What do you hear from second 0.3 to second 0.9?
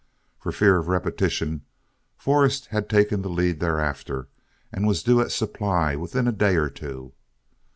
For fear of a